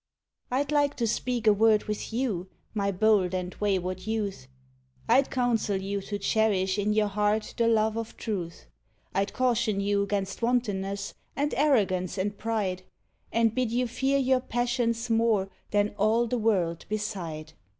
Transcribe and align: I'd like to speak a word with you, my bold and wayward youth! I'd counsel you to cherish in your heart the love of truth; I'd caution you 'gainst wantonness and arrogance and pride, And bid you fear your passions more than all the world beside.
I'd 0.49 0.71
like 0.71 0.95
to 0.95 1.05
speak 1.05 1.45
a 1.45 1.53
word 1.53 1.83
with 1.83 2.11
you, 2.11 2.47
my 2.73 2.91
bold 2.91 3.35
and 3.35 3.53
wayward 3.59 4.07
youth! 4.07 4.47
I'd 5.07 5.29
counsel 5.29 5.75
you 5.77 6.01
to 6.01 6.17
cherish 6.17 6.79
in 6.79 6.93
your 6.93 7.05
heart 7.05 7.53
the 7.55 7.67
love 7.67 7.95
of 7.97 8.17
truth; 8.17 8.65
I'd 9.13 9.31
caution 9.31 9.79
you 9.79 10.07
'gainst 10.07 10.41
wantonness 10.41 11.13
and 11.35 11.53
arrogance 11.53 12.17
and 12.17 12.35
pride, 12.35 12.81
And 13.31 13.53
bid 13.53 13.71
you 13.71 13.85
fear 13.85 14.17
your 14.17 14.39
passions 14.41 15.07
more 15.11 15.51
than 15.69 15.93
all 15.99 16.25
the 16.25 16.39
world 16.39 16.87
beside. 16.89 17.53